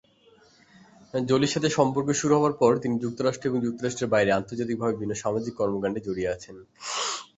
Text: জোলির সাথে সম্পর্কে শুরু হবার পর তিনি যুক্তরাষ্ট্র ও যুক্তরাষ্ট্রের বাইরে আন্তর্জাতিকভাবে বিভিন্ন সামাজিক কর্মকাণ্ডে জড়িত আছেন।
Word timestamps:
জোলির 1.21 1.53
সাথে 1.53 1.69
সম্পর্কে 1.77 2.13
শুরু 2.13 2.33
হবার 2.37 2.53
পর 2.53 2.71
তিনি 2.83 2.95
যুক্তরাষ্ট্র 3.03 3.47
ও 3.49 3.65
যুক্তরাষ্ট্রের 3.65 4.11
বাইরে 4.13 4.31
আন্তর্জাতিকভাবে 4.31 4.93
বিভিন্ন 4.93 5.13
সামাজিক 5.23 5.53
কর্মকাণ্ডে 5.55 6.05
জড়িত 6.05 6.27
আছেন। 6.35 6.55